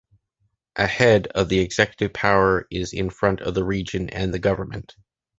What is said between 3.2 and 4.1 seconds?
of the region